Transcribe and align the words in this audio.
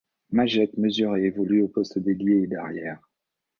Maggette 0.31 0.79
mesure 0.79 1.15
et 1.15 1.25
évolue 1.25 1.61
aux 1.61 1.67
postes 1.67 1.99
d'ailier 1.99 2.41
et 2.41 2.47
d'arrière. 2.47 3.07